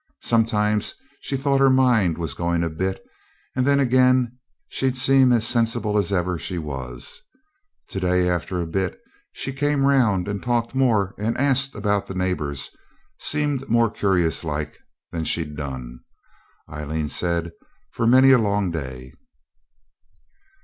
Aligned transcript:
Sometimes 0.23 0.95
she 1.19 1.37
thought 1.37 1.59
her 1.59 1.69
mind 1.69 2.17
was 2.17 2.33
going 2.33 2.63
a 2.63 2.71
bit, 2.71 3.05
and 3.55 3.67
then 3.67 3.79
again 3.79 4.39
she'd 4.67 4.97
seem 4.97 5.31
as 5.31 5.47
sensible 5.47 5.95
as 5.95 6.11
ever 6.11 6.39
she 6.39 6.57
was. 6.57 7.21
To 7.89 7.99
day, 7.99 8.27
after 8.27 8.59
a 8.59 8.65
bit, 8.65 8.99
she 9.31 9.53
came 9.53 9.85
round 9.85 10.27
and 10.27 10.41
talked 10.41 10.73
more 10.73 11.13
and 11.19 11.37
asked 11.37 11.75
about 11.75 12.07
the 12.07 12.15
neighbours, 12.15 12.71
seemed 13.19 13.69
more 13.69 13.91
curious 13.91 14.43
like, 14.43 14.79
than 15.11 15.23
she'd 15.23 15.55
done, 15.55 15.99
Aileen 16.67 17.07
said, 17.07 17.51
for 17.91 18.07
many 18.07 18.31
a 18.31 18.39
long 18.39 18.71
day. 18.71 19.13